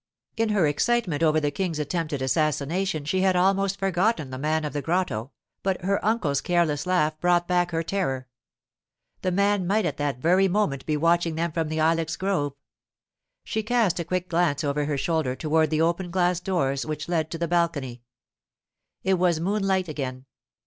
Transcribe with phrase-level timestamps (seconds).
[0.35, 4.73] In her excitement over the King's attempted assassination she had almost forgotten the man of
[4.73, 5.29] the grotto,
[5.61, 8.27] but her uncle's careless laugh brought back her terror.
[9.21, 12.53] The man might at that very moment be watching them from the ilex grove.
[13.43, 17.29] She cast a quick glance over her shoulder toward the open glass doors which led
[17.29, 18.01] to the balcony.
[19.03, 20.25] It was moonlight again.